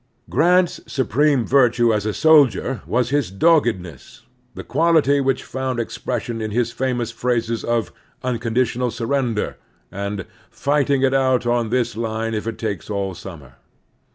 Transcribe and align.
Grant's 0.31 0.79
supreme 0.87 1.45
virtue 1.45 1.93
as 1.93 2.07
a 2.07 2.13
soldier 2.15 2.81
was 2.87 3.11
his 3.11 3.29
doggedness, 3.29 4.25
the 4.55 4.63
quality 4.63 5.21
which 5.21 5.43
foimd 5.43 5.77
expression 5.77 6.41
in 6.41 6.49
his 6.49 6.73
famotis 6.73 7.13
phrases 7.13 7.63
of" 7.63 7.93
tmconditional 8.23 8.91
sur 8.91 9.05
ao8 9.05 9.09
The 9.09 9.09
Strenuous 9.11 9.11
Life 9.11 9.21
tender" 9.21 9.57
and 9.91 10.25
"fighting 10.49 11.03
it 11.03 11.13
out 11.13 11.45
on 11.45 11.69
this 11.69 11.95
line 11.95 12.33
if 12.33 12.47
it 12.47 12.57
takes 12.57 12.89
all 12.89 13.13
stimmer." 13.13 13.57